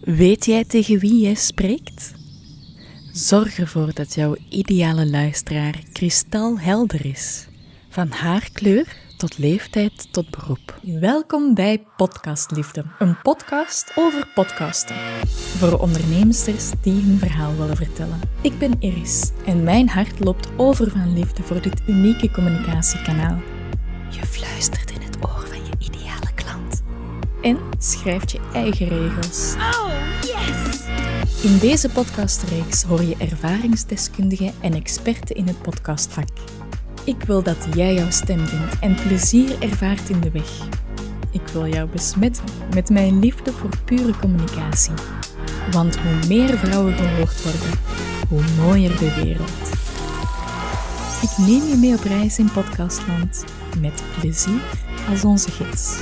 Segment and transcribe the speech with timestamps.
[0.00, 2.14] Weet jij tegen wie jij spreekt?
[3.12, 7.46] Zorg ervoor dat jouw ideale luisteraar kristalhelder is.
[7.88, 10.80] Van haarkleur tot leeftijd tot beroep.
[10.82, 14.96] Welkom bij Podcastliefde, een podcast over podcasten.
[15.58, 16.44] Voor ondernemers
[16.82, 18.20] die hun verhaal willen vertellen.
[18.42, 23.40] Ik ben Iris en mijn hart loopt over van liefde voor dit unieke communicatiekanaal.
[24.10, 24.89] Je fluistert
[27.42, 29.54] En schrijft je eigen regels.
[29.54, 29.90] Oh,
[30.22, 30.80] yes!
[31.42, 36.28] In deze podcastreeks hoor je ervaringsdeskundigen en experten in het podcastvak.
[37.04, 40.68] Ik wil dat jij jouw stem vindt en plezier ervaart in de weg.
[41.32, 44.94] Ik wil jou besmetten met mijn liefde voor pure communicatie.
[45.70, 47.78] Want hoe meer vrouwen gehoord worden,
[48.28, 49.78] hoe mooier de wereld.
[51.22, 53.44] Ik neem je mee op reis in podcastland
[53.80, 54.60] met plezier
[55.08, 55.98] als onze gids.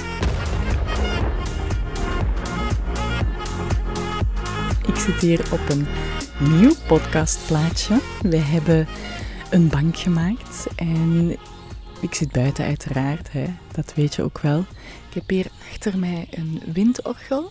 [5.09, 5.87] Zit hier op een
[6.39, 8.01] nieuw podcastplaatje.
[8.23, 8.89] We hebben
[9.51, 11.37] een bank gemaakt en
[12.01, 13.45] ik zit buiten uiteraard, hè.
[13.73, 14.59] dat weet je ook wel.
[15.09, 17.51] Ik heb hier achter mij een windorgel.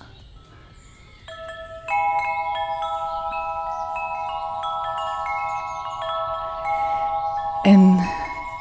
[7.62, 8.08] En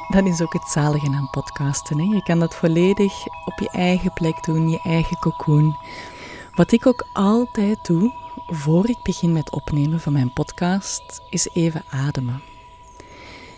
[0.07, 1.97] dat is ook het zalige aan podcasten.
[1.97, 2.15] Hè.
[2.15, 3.13] Je kan dat volledig
[3.45, 5.77] op je eigen plek doen, je eigen cocoon.
[6.55, 11.83] Wat ik ook altijd doe, voor ik begin met opnemen van mijn podcast, is even
[11.89, 12.41] ademen.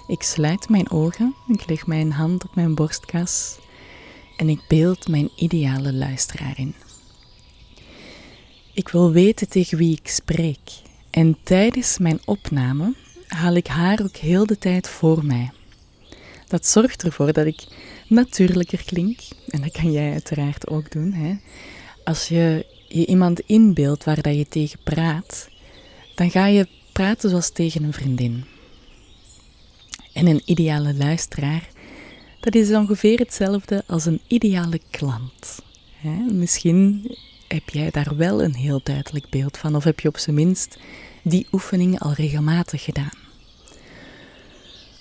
[0.07, 3.59] Ik sluit mijn ogen, ik leg mijn hand op mijn borstkas
[4.37, 6.75] en ik beeld mijn ideale luisteraar in.
[8.73, 10.71] Ik wil weten tegen wie ik spreek
[11.09, 12.93] en tijdens mijn opname
[13.27, 15.51] haal ik haar ook heel de tijd voor mij.
[16.47, 17.67] Dat zorgt ervoor dat ik
[18.07, 21.13] natuurlijker klink en dat kan jij uiteraard ook doen.
[21.13, 21.35] Hè?
[22.03, 25.49] Als je je iemand inbeeldt waar dat je tegen praat,
[26.15, 28.43] dan ga je praten zoals tegen een vriendin.
[30.13, 31.69] En een ideale luisteraar,
[32.39, 35.59] dat is ongeveer hetzelfde als een ideale klant.
[36.31, 37.15] Misschien
[37.47, 40.79] heb jij daar wel een heel duidelijk beeld van, of heb je op zijn minst
[41.23, 43.17] die oefening al regelmatig gedaan.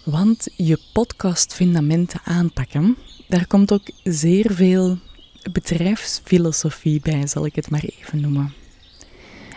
[0.04, 2.96] Want je podcastfundamenten aanpakken,
[3.28, 4.98] daar komt ook zeer veel
[5.50, 8.54] bedrijfsfilosofie bij, zal ik het maar even noemen.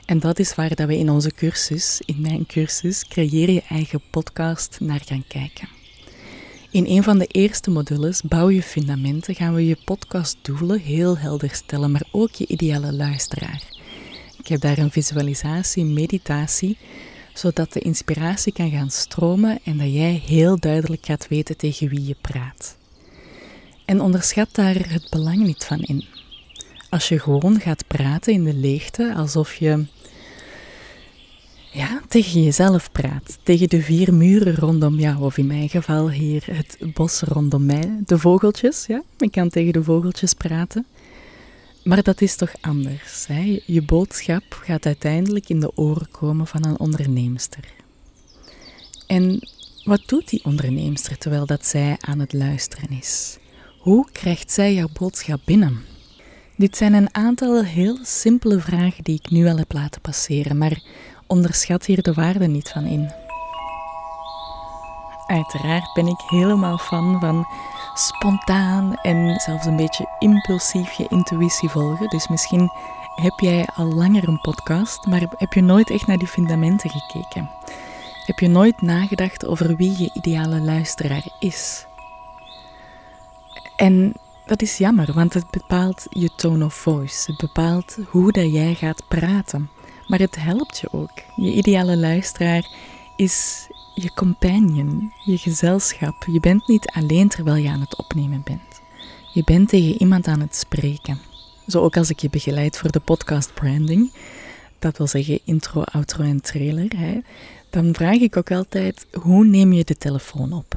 [0.05, 4.01] En dat is waar dat we in onze cursus, in mijn cursus, creëer je eigen
[4.09, 5.67] podcast naar gaan kijken.
[6.71, 11.49] In een van de eerste modules, Bouw je fundamenten, gaan we je podcastdoelen heel helder
[11.49, 13.63] stellen, maar ook je ideale luisteraar.
[14.37, 16.77] Ik heb daar een visualisatie, meditatie,
[17.33, 22.05] zodat de inspiratie kan gaan stromen en dat jij heel duidelijk gaat weten tegen wie
[22.05, 22.79] je praat.
[23.91, 26.05] En onderschat daar het belang niet van in.
[26.89, 29.85] Als je gewoon gaat praten in de leegte, alsof je
[31.71, 36.43] ja, tegen jezelf praat, tegen de vier muren rondom jou, of in mijn geval hier
[36.51, 40.85] het bos rondom mij, de vogeltjes, ja, ik kan tegen de vogeltjes praten.
[41.83, 43.27] Maar dat is toch anders.
[43.65, 47.63] Je boodschap gaat uiteindelijk in de oren komen van een onderneemster.
[49.07, 49.47] En
[49.83, 53.39] wat doet die onderneemster terwijl dat zij aan het luisteren is?
[53.81, 55.85] Hoe krijgt zij jouw boodschap binnen?
[56.55, 60.81] Dit zijn een aantal heel simpele vragen die ik nu al heb laten passeren, maar
[61.27, 63.11] onderschat hier de waarde niet van in.
[65.27, 67.45] Uiteraard ben ik helemaal fan van
[67.93, 72.09] spontaan en zelfs een beetje impulsief je intuïtie volgen.
[72.09, 72.69] Dus misschien
[73.15, 77.49] heb jij al langer een podcast, maar heb je nooit echt naar die fundamenten gekeken?
[78.25, 81.85] Heb je nooit nagedacht over wie je ideale luisteraar is?
[83.81, 84.13] En
[84.45, 87.31] dat is jammer, want het bepaalt je tone of voice.
[87.31, 89.69] Het bepaalt hoe dat jij gaat praten.
[90.07, 91.11] Maar het helpt je ook.
[91.35, 92.69] Je ideale luisteraar
[93.15, 96.25] is je companion, je gezelschap.
[96.31, 98.81] Je bent niet alleen terwijl je aan het opnemen bent.
[99.33, 101.19] Je bent tegen iemand aan het spreken.
[101.67, 104.13] Zo ook als ik je begeleid voor de podcast branding,
[104.79, 107.19] dat wil zeggen intro, outro en trailer, hè,
[107.69, 110.75] dan vraag ik ook altijd: hoe neem je de telefoon op?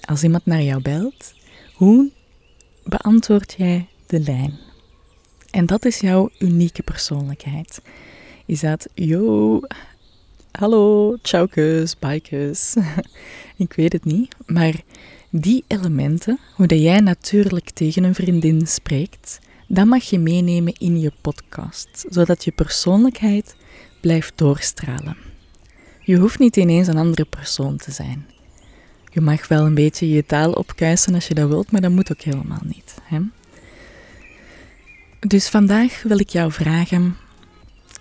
[0.00, 1.32] Als iemand naar jou belt,
[1.80, 2.10] hoe
[2.84, 4.58] beantwoord jij de lijn?
[5.50, 7.82] En dat is jouw unieke persoonlijkheid.
[8.46, 9.60] Is dat, yo,
[10.50, 12.76] hallo, tjaukes, bikes.
[13.56, 14.74] Ik weet het niet, maar
[15.30, 19.38] die elementen, hoe dat jij natuurlijk tegen een vriendin spreekt,
[19.68, 23.56] dat mag je meenemen in je podcast, zodat je persoonlijkheid
[24.00, 25.16] blijft doorstralen.
[26.00, 28.26] Je hoeft niet ineens een andere persoon te zijn.
[29.10, 32.12] Je mag wel een beetje je taal opkuisen als je dat wilt, maar dat moet
[32.12, 32.94] ook helemaal niet.
[33.02, 33.20] Hè?
[35.20, 37.16] Dus vandaag wil ik jou vragen: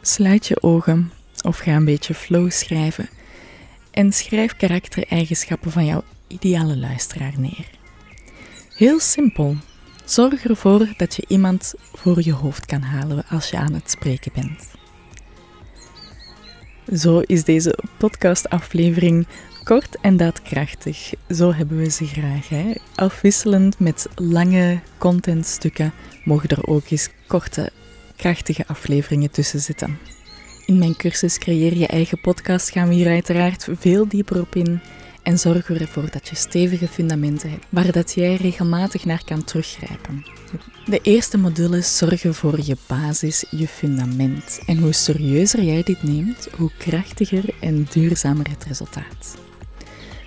[0.02, 1.12] Sluit je ogen
[1.42, 3.10] of ga een beetje flow schrijven
[3.92, 7.70] en schrijf karaktereigenschappen van jouw ideale luisteraar neer.
[8.76, 9.56] Heel simpel.
[10.06, 14.32] Zorg ervoor dat je iemand voor je hoofd kan halen als je aan het spreken
[14.34, 14.70] bent.
[17.00, 19.28] Zo is deze podcastaflevering
[19.70, 21.14] kort en daadkrachtig.
[21.30, 22.50] Zo hebben we ze graag.
[22.50, 22.74] Hè?
[22.96, 25.94] Afwisselend met lange contentstukken
[26.24, 27.72] mogen er ook eens korte,
[28.16, 29.98] krachtige afleveringen tussen zitten.
[30.66, 34.80] In mijn cursus Creëer je eigen podcast gaan we hier uiteraard veel dieper op in
[35.24, 40.26] en zorgen ervoor dat je stevige fundamenten hebt waar dat jij regelmatig naar kan teruggrijpen.
[40.86, 44.62] De eerste module zorgen voor je basis, je fundament.
[44.66, 49.48] En hoe serieuzer jij dit neemt, hoe krachtiger en duurzamer het resultaat.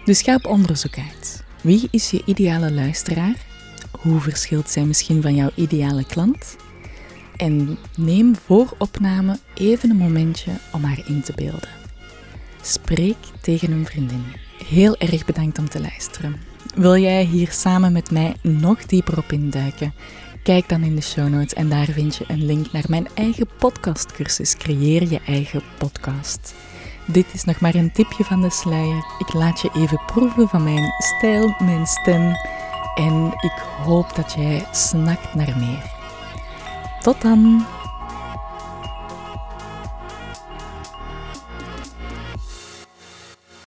[0.04, 1.44] Dus ga op onderzoek uit.
[1.60, 3.34] Wie is je ideale luisteraar?
[3.90, 6.56] Hoe verschilt zij misschien van jouw ideale klant?
[7.37, 11.69] En neem voor opname even een momentje om haar in te beelden.
[12.62, 14.25] Spreek tegen een vriendin.
[14.69, 16.37] Heel erg bedankt om te luisteren.
[16.75, 19.94] Wil jij hier samen met mij nog dieper op induiken?
[20.43, 23.48] Kijk dan in de show notes en daar vind je een link naar mijn eigen
[23.58, 26.55] podcastcursus Creëer je eigen podcast.
[27.06, 29.04] Dit is nog maar een tipje van de sluier.
[29.19, 32.37] Ik laat je even proeven van mijn stijl, mijn stem
[32.94, 35.90] en ik hoop dat jij snakt naar meer.
[37.00, 37.66] Tot dan!